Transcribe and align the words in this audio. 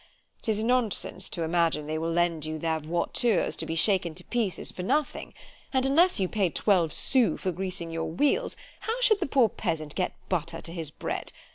—'Tis 0.41 0.63
nonsense 0.63 1.29
to 1.29 1.43
imagine 1.43 1.85
they 1.85 1.99
will 1.99 2.09
lend 2.11 2.43
you 2.43 2.57
their 2.57 2.79
voitures 2.79 3.55
to 3.55 3.67
be 3.67 3.75
shaken 3.75 4.15
to 4.15 4.23
pieces 4.23 4.71
for 4.71 4.81
nothing; 4.81 5.31
and 5.71 5.85
unless 5.85 6.19
you 6.19 6.27
pay 6.27 6.49
twelve 6.49 6.91
sous 6.91 7.39
for 7.39 7.51
greasing 7.51 7.91
your 7.91 8.05
wheels, 8.09 8.57
how 8.79 8.99
should 8.99 9.19
the 9.19 9.27
poor 9.27 9.47
peasant 9.47 9.93
get 9.93 10.15
butter 10.27 10.59
to 10.59 10.73
his 10.73 10.89
bread? 10.89 11.31